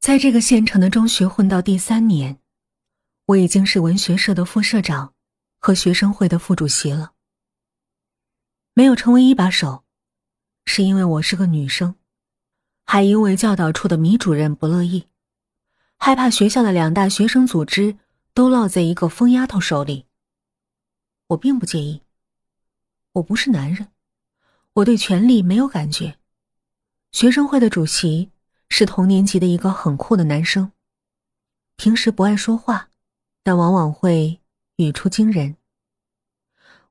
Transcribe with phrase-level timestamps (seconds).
[0.00, 2.38] 在这个县城的中学混到第三年，
[3.26, 5.12] 我已经是文学社的副社长
[5.58, 7.12] 和学生会的副主席了。
[8.74, 9.84] 没有成为一把手，
[10.64, 11.96] 是因为我是个女生，
[12.84, 15.08] 还因为教导处的米主任不乐意，
[15.96, 17.98] 害怕学校的两大学生组织
[18.32, 20.06] 都落在一个疯丫头手里。
[21.26, 22.02] 我并不介意，
[23.12, 23.88] 我不是男人，
[24.74, 26.16] 我对权力没有感觉。
[27.10, 28.30] 学生会的主席
[28.68, 30.72] 是同年级的一个很酷的男生，
[31.76, 32.90] 平时不爱说话，
[33.42, 34.40] 但往往会
[34.76, 35.56] 语出惊人。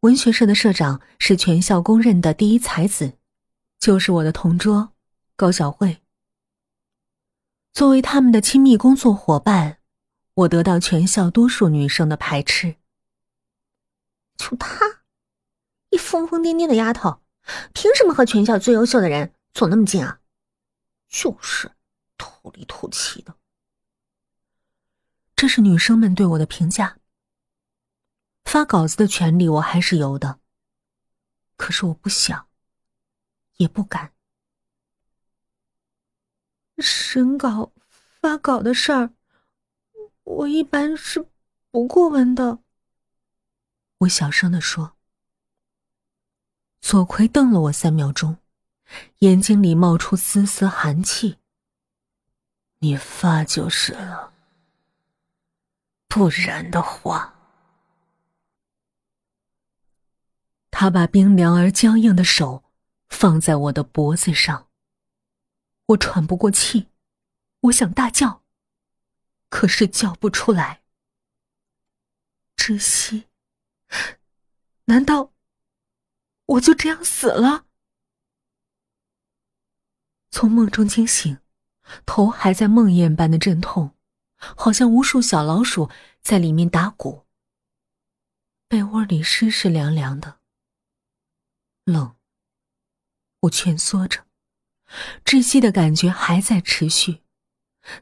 [0.00, 3.14] 文学社的社长是全校公认的第一才子，
[3.78, 4.90] 就是我的同桌
[5.36, 6.02] 高小慧。
[7.72, 9.78] 作为他们的亲密工作伙伴，
[10.34, 12.76] 我得到全校多数女生的排斥。
[14.36, 15.02] 就她，
[15.90, 17.20] 一疯疯癫癫的丫头，
[17.72, 19.32] 凭什么和全校最优秀的人？
[19.52, 20.20] 走那么近啊！
[21.14, 21.70] 就是
[22.18, 23.36] 土里土气的。
[25.36, 26.98] 这是女生们对我的评价。
[28.44, 30.40] 发稿子的权利我还是有的，
[31.56, 32.48] 可是我不想，
[33.58, 34.12] 也不敢。
[36.78, 39.14] 审稿、发稿的事儿，
[40.24, 41.24] 我一般是
[41.70, 42.58] 不过问的。
[43.98, 44.96] 我小声的说。
[46.80, 48.36] 左奎瞪了我三秒钟。
[49.18, 51.38] 眼睛里冒出丝丝寒气。
[52.80, 54.34] 你发就是了，
[56.06, 57.34] 不然的话，
[60.70, 62.64] 他把冰凉而僵硬的手
[63.08, 64.68] 放在我的脖子上。
[65.86, 66.88] 我喘不过气，
[67.60, 68.42] 我想大叫，
[69.48, 70.82] 可是叫不出来。
[72.56, 73.28] 窒息？
[74.86, 75.32] 难道
[76.46, 77.63] 我就这样死了？
[80.34, 81.38] 从梦中惊醒，
[82.04, 83.94] 头还在梦魇般的阵痛，
[84.36, 85.88] 好像无数小老鼠
[86.22, 87.24] 在里面打鼓。
[88.66, 90.40] 被窝里湿湿凉凉的，
[91.84, 92.16] 冷。
[93.42, 94.26] 我蜷缩着，
[95.24, 97.22] 窒息的感觉还在持续，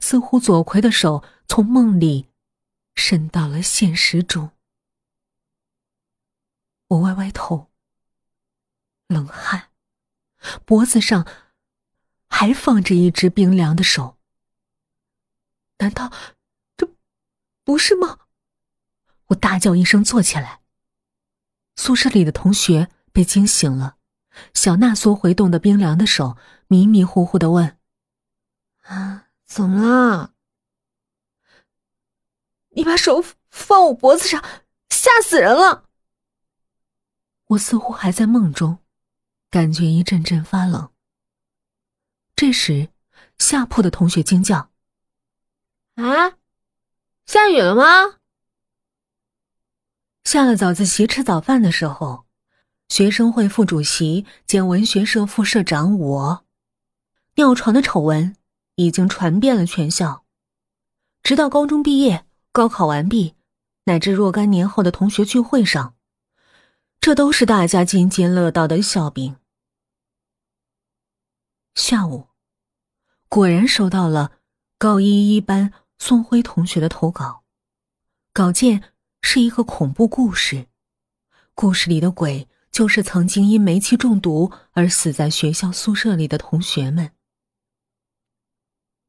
[0.00, 2.30] 似乎左奎的手从梦里
[2.94, 4.52] 伸到了现实中。
[6.88, 7.70] 我歪歪头，
[9.08, 9.68] 冷汗，
[10.64, 11.26] 脖子上。
[12.34, 14.16] 还放着一只冰凉的手，
[15.78, 16.10] 难道
[16.78, 16.88] 这
[17.62, 18.20] 不是吗？
[19.26, 20.62] 我大叫一声，坐起来。
[21.76, 23.98] 宿舍里的同学被惊醒了，
[24.54, 26.38] 小娜缩回冻得冰凉的手，
[26.68, 27.78] 迷迷糊糊的问
[28.88, 30.32] ：“啊，怎么了？
[32.70, 34.42] 你把手放我脖子上，
[34.88, 35.90] 吓死人了！”
[37.48, 38.78] 我似乎还在梦中，
[39.50, 40.91] 感觉一阵阵发冷。
[42.42, 42.88] 这时，
[43.38, 44.68] 下铺的同学惊叫
[45.94, 46.30] ：“啊，
[47.24, 48.18] 下雨了吗？”
[50.26, 52.24] 下了早自习吃早饭的时候，
[52.88, 56.44] 学生会副主席兼文学社副社长我，
[57.36, 58.34] 尿床的丑闻
[58.74, 60.24] 已经传遍了全校，
[61.22, 63.36] 直到高中毕业、高考完毕，
[63.84, 65.94] 乃至若干年后的同学聚会上，
[66.98, 69.36] 这都是大家津津乐道的笑柄。
[71.76, 72.26] 下午，
[73.32, 74.32] 果然收到了
[74.76, 77.44] 高一一班宋辉同学的投稿。
[78.30, 80.66] 稿件是一个恐怖故事，
[81.54, 87.12] 故事里的鬼就是曾经因煤气中毒而死在学校宿舍里的同学们。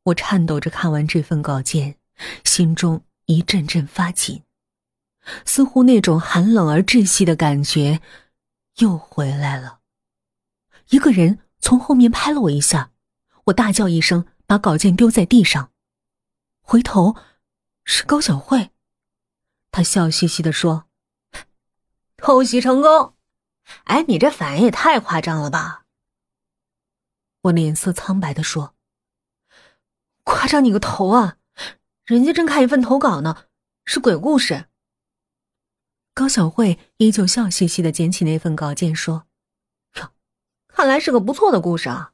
[0.03, 1.97] 我颤抖着看完这份稿件，
[2.45, 4.43] 心中一阵阵发紧，
[5.45, 7.99] 似乎那种寒冷而窒息的感觉
[8.77, 9.79] 又回来了。
[10.91, 11.39] 一个人。
[11.59, 12.91] 从后面拍了我一下，
[13.45, 15.71] 我大叫一声，把稿件丢在地上。
[16.61, 17.15] 回头，
[17.83, 18.71] 是高小慧，
[19.71, 20.85] 她笑嘻嘻的说
[22.15, 23.15] ：“偷袭成功！
[23.83, 25.85] 哎，你这反应也太夸张了吧！”
[27.43, 28.75] 我脸色苍白的说
[30.23, 31.37] ：“夸张你个头啊！
[32.05, 33.47] 人家正看一份投稿呢，
[33.83, 34.67] 是鬼故事。”
[36.15, 39.27] 高小慧依旧笑嘻嘻的捡起那份稿件说。
[39.95, 40.13] 哟
[40.67, 42.12] 看来是个不错的故事啊，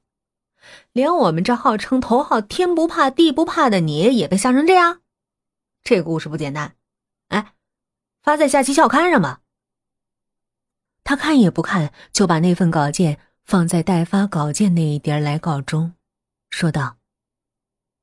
[0.92, 5.02] 连我们这号称头号天不怕地不怕的你也被吓成这样，
[5.84, 6.76] 这故事不简单。
[7.30, 7.54] 哎，
[8.22, 9.42] 发在下期校刊上吧。
[11.04, 15.94] 他看也不看，就把那份稿件放在待发稿件那一叠来稿中，
[16.50, 16.98] 说道：“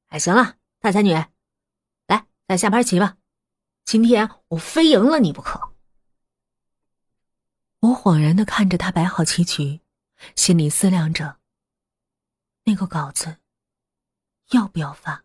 [0.08, 3.16] 哎，行了，大才女，来咱下盘棋吧，
[3.84, 5.72] 今天我非赢了你不可。”
[7.80, 9.80] 我恍然的看着他摆好棋局。
[10.34, 11.36] 心里思量着，
[12.68, 13.38] 那个稿子
[14.50, 15.24] 要不要发？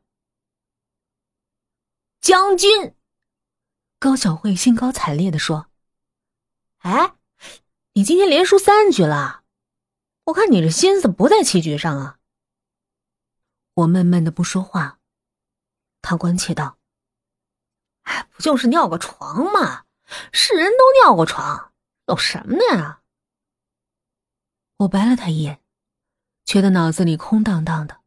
[2.20, 2.96] 将军。
[3.98, 5.66] 高小慧兴高采烈的说
[6.82, 7.16] ：“哎，
[7.94, 9.44] 你今天连输三局了，
[10.26, 12.20] 我看你这心思不在棋局上啊。”
[13.74, 15.00] 我闷闷的不说话。
[16.04, 16.78] 他关切道
[18.04, 19.86] ：“哎，不就是尿个床吗？
[20.32, 21.74] 是人都尿过床，
[22.06, 23.02] 有什么的呀？”
[24.78, 25.61] 我白了他一眼，
[26.46, 28.02] 觉得脑子里空荡荡的。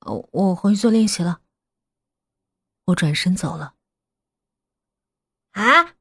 [0.00, 1.40] 哦，我回去做练习了。
[2.86, 3.74] 我转身走了。
[5.52, 5.94] 啊！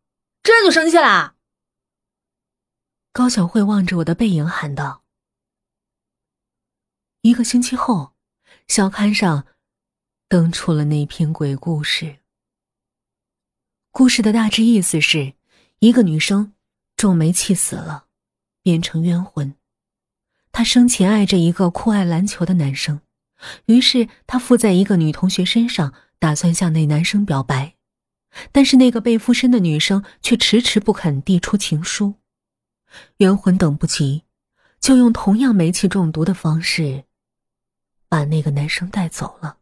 [0.44, 1.36] 这就生气了？
[3.12, 5.04] 高小慧望着我的背影喊道。
[7.22, 8.16] 一个星期后，
[8.68, 9.46] 校刊上
[10.28, 12.19] 登出了那篇鬼故事。
[13.92, 15.36] 故事的大致意思是，
[15.80, 16.56] 一个女生
[16.96, 18.08] 中煤气死了。
[18.63, 19.56] 变成冤魂，
[20.51, 23.01] 他生前爱着一个酷爱篮球的男生，
[23.65, 27.75] 于是他附在一个女同学身上，打算向那男生表白，
[28.51, 32.15] 但是那个被附身的女生却迟迟不肯递出情书。
[33.18, 34.24] 冤魂等不及，
[34.80, 37.06] 就用同样煤气中毒的方式，
[38.09, 39.57] 把那个男生带走了。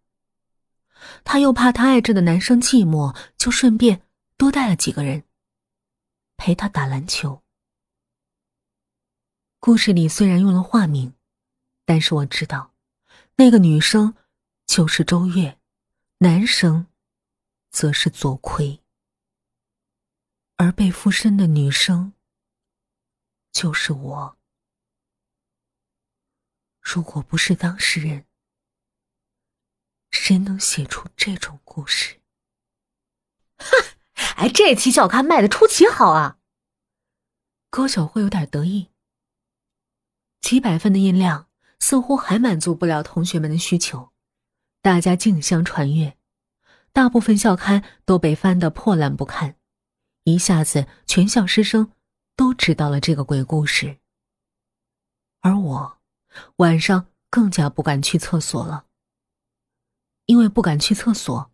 [1.23, 4.01] 他又怕他爱着的男生寂寞，就顺便
[4.35, 5.23] 多带了几个人，
[6.35, 7.43] 陪他打篮球。
[9.61, 11.13] 故事里虽然用了化名，
[11.83, 12.73] 但是我知道，
[13.35, 14.15] 那个女生
[14.65, 15.59] 就是周月，
[16.19, 16.87] 男生
[17.69, 18.81] 则是左魁，
[20.55, 22.13] 而被附身的女生
[23.51, 24.37] 就是我。
[26.81, 28.25] 如果不是当事人，
[30.09, 32.21] 谁能写出这种故事？
[33.57, 33.67] 哈，
[34.37, 36.39] 哎，这期校刊卖的出奇好啊！
[37.69, 38.89] 高小慧有点得意。
[40.49, 41.45] 几百份的印量
[41.77, 44.09] 似乎还满足不了同学们的需求，
[44.81, 46.17] 大家竞相传阅，
[46.91, 49.57] 大部分校刊都被翻得破烂不堪，
[50.23, 51.91] 一下子全校师生
[52.35, 53.99] 都知道了这个鬼故事。
[55.41, 55.99] 而我
[56.55, 58.87] 晚上更加不敢去厕所了，
[60.25, 61.51] 因为不敢去厕所，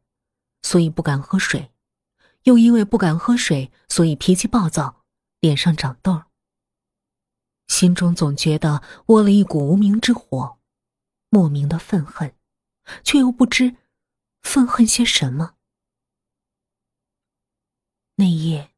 [0.61, 1.69] 所以不敢喝水，
[2.43, 5.03] 又因为不敢喝水，所以脾气暴躁，
[5.41, 6.23] 脸上长痘。
[7.67, 10.57] 心中总觉得窝了一股无名之火，
[11.29, 12.35] 莫名的愤恨，
[13.03, 13.75] 却又不知
[14.41, 15.55] 愤恨些什么。
[18.15, 18.71] 那夜，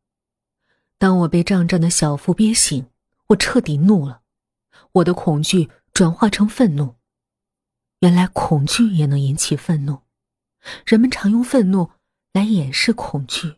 [0.98, 2.90] 当我被胀胀的小腹憋醒，
[3.28, 4.22] 我彻底怒了，
[4.94, 6.96] 我的恐惧转化成愤怒。
[8.00, 10.04] 原来恐惧也能引起愤怒，
[10.86, 11.92] 人们常用愤怒
[12.32, 13.58] 来掩饰恐惧。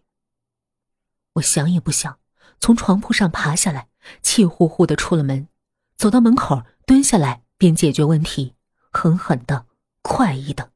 [1.33, 2.19] 我想也不想，
[2.59, 3.88] 从床铺上爬下来。
[4.21, 5.47] 气呼呼的出了门，
[5.95, 8.55] 走到门口，蹲下来便解决问题，
[8.91, 9.67] 狠狠的、
[10.01, 10.71] 快意的，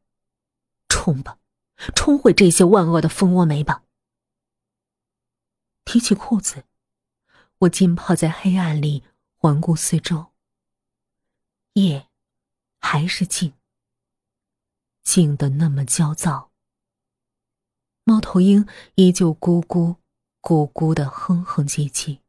[0.90, 1.40] 冲吧，
[1.96, 3.84] 冲毁这些万恶的蜂窝煤吧！
[5.86, 6.66] 提起裤子，
[7.60, 9.04] 我浸泡在黑暗里，
[9.36, 10.28] 环顾四周。
[11.74, 12.08] 夜
[12.80, 13.54] 还是静，
[15.04, 16.52] 静的那么焦躁。
[18.04, 19.96] 猫头鹰依旧咕咕
[20.42, 22.20] 咕咕的哼哼唧唧。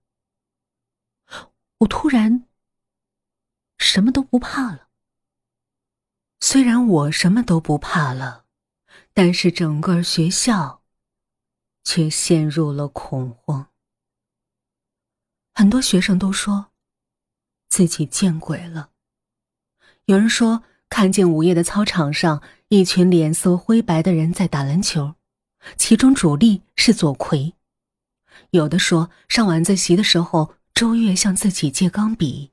[1.84, 2.46] 我突然
[3.78, 4.88] 什么都不怕了。
[6.40, 8.46] 虽然我什么都不怕了，
[9.12, 10.82] 但是整个学校
[11.82, 13.70] 却陷入了恐慌。
[15.54, 16.72] 很多学生都说
[17.68, 18.90] 自己见鬼了。
[20.06, 25.16] 有人说看见午夜的操场上一群脸色灰白的人在打篮球，
[25.76, 27.54] 其中主力是左奎。
[28.50, 30.54] 有的说上晚自习的时候。
[30.74, 32.50] 周月向自己借钢笔，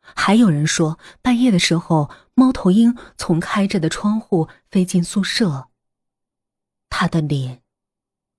[0.00, 5.68] 还有人说半夜的时候，猫头鹰从开着的窗户飞进宿舍。
[6.88, 7.62] 他的脸，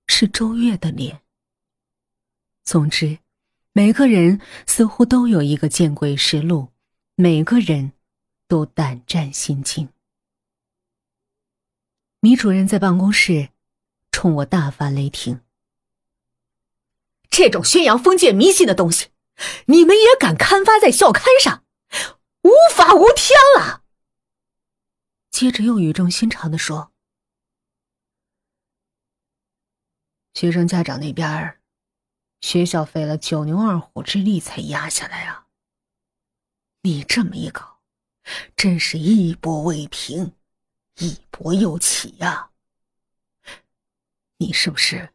[0.08, 1.22] 是周月的脸。
[2.64, 3.20] 总之，
[3.72, 6.70] 每个人似乎都有一个见鬼实录，
[7.14, 7.92] 每个人
[8.48, 9.88] 都胆战心惊。
[12.18, 13.50] 米主任在办公室
[14.10, 15.40] 冲我大发雷霆
[17.30, 19.10] ：“这种宣扬封建迷信的东西！”
[19.66, 21.64] 你们也敢刊发在校刊上，
[22.42, 23.82] 无法无天了。
[25.30, 26.92] 接着又语重心长的说
[30.34, 31.60] ：“学生家长那边，
[32.40, 35.46] 学校费了九牛二虎之力才压下来啊。
[36.82, 37.80] 你这么一搞，
[38.56, 40.34] 真是一波未平，
[40.96, 42.50] 一波又起呀。
[44.36, 45.14] 你是不是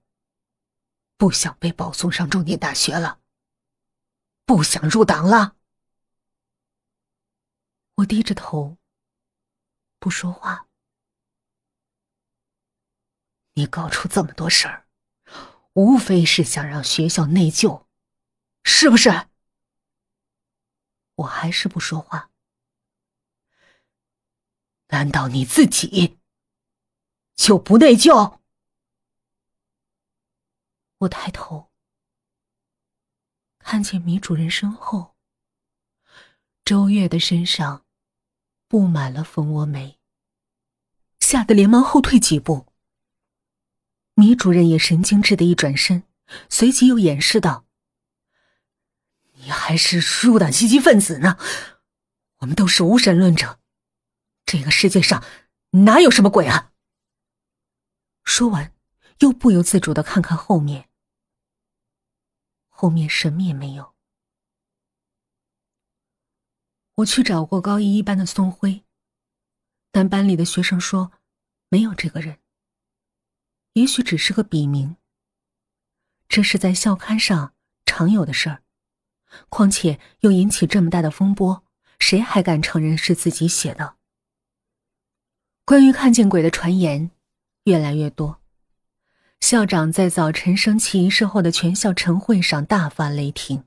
[1.17, 3.19] 不想被保送上重点大学了？”
[4.48, 5.58] 不想入党了，
[7.96, 8.77] 我低着头，
[10.00, 10.70] 不说话。
[13.56, 14.88] 你搞出这么多事儿，
[15.74, 17.88] 无非是想让学校内疚，
[18.63, 19.27] 是不是？
[21.16, 22.32] 我还是不说话。
[24.88, 26.20] 难道你自己
[27.36, 28.39] 就不内疚？
[31.00, 31.70] 我抬头，
[33.69, 35.17] 看见米主任身后，
[36.63, 37.83] 周月的身上
[38.69, 40.00] 布满了蜂窝煤，
[41.19, 42.67] 吓得连忙后退几步。
[44.13, 46.03] 米主任也神经质的一转身，
[46.47, 47.65] 随即又掩饰道
[49.36, 51.38] ：“你还是入党积极分子呢？
[52.38, 53.59] 我们都是无神论者。”
[54.47, 55.21] 这个世界上
[55.71, 56.71] 哪有什么鬼啊？
[58.24, 58.74] 说完，
[59.19, 60.87] 又不由自主的看看后面，
[62.79, 63.96] 后面什么也没有。
[66.98, 68.84] 我去找过高一一班的宋辉，
[69.91, 71.12] 但班里的学生说
[71.69, 72.38] 没有这个人，
[73.74, 74.96] 也许只是个笔名。
[76.27, 78.62] 这是在校刊上常有的事儿，
[79.50, 81.63] 况且又引起这么大的风波，
[81.98, 83.98] 谁还敢承认是自己写的？
[85.65, 87.10] 关于看见鬼的传言
[87.63, 88.39] 越来越多，
[89.39, 93.63] 校长在早晨升旗仪式后的全校晨会上大发雷霆，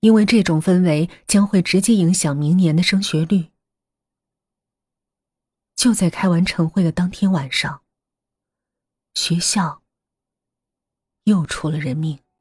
[0.00, 3.50] 因为这种氛围将会直接影响明年的升学率。
[5.76, 7.82] 就在开完晨会的当天晚上，
[9.14, 9.82] 学校
[11.24, 12.21] 又出了人命。